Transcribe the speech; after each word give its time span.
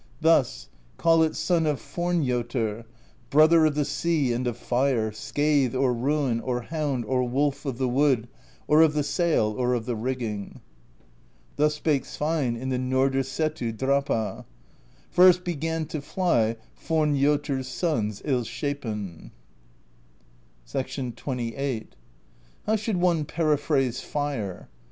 Thus: 0.19 0.67
call 0.97 1.21
it 1.21 1.35
Son 1.35 1.67
of 1.67 1.79
Fornjotr, 1.79 2.85
Brother 3.29 3.67
of 3.67 3.75
the 3.75 3.85
Sea 3.85 4.33
and 4.33 4.47
of 4.47 4.57
Fire, 4.57 5.11
Scathe 5.11 5.75
or 5.75 5.93
Ruin 5.93 6.39
or 6.41 6.61
Hound 6.61 7.05
or 7.05 7.21
Wolf 7.23 7.67
of 7.67 7.77
the 7.77 7.87
Wood 7.87 8.27
or 8.65 8.81
of 8.81 8.93
the 8.93 9.03
Sail 9.03 9.53
or 9.55 9.75
of 9.75 9.85
the 9.85 9.95
Rigging. 9.95 10.59
Thus 11.55 11.75
spake 11.75 12.05
Sveinn 12.05 12.57
in 12.57 12.69
the 12.69 12.79
Nordrsetu 12.79 13.73
drapa: 13.77 14.45
First 15.11 15.43
began 15.43 15.85
to 15.89 16.01
fly 16.01 16.55
Fornjotr's 16.75 17.67
sons 17.67 18.23
ill 18.25 18.43
shapen. 18.43 19.29
XXVIII. 20.67 21.89
"How 22.65 22.75
should 22.75 22.97
one 22.97 23.23
periphrase 23.25 24.01
fire? 24.01 24.67